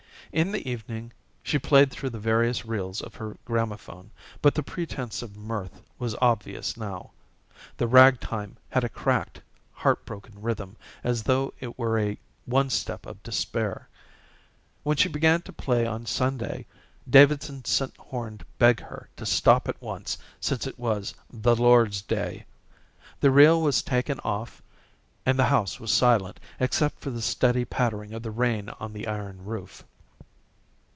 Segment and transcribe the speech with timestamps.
[0.33, 1.11] In the evening
[1.43, 6.15] she played through the various reels of her gramophone, but the pretence of mirth was
[6.21, 7.11] obvious now.
[7.75, 9.41] The ragtime had a cracked,
[9.73, 13.89] heart broken rhythm as though it were a one step of despair.
[14.83, 16.65] When she began to play on Sunday
[17.09, 22.01] Davidson sent Horn to beg her to stop at once since it was the Lord's
[22.01, 22.45] day.
[23.19, 24.61] The reel was taken off
[25.25, 29.07] and the house was silent except for the steady pattering of the rain on the
[29.07, 29.83] iron roof.